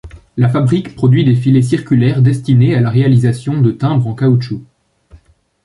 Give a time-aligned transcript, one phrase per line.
[0.35, 4.63] La fabrique produit des filets circulaires destinés à la réalisation de timbres en caoutchouc.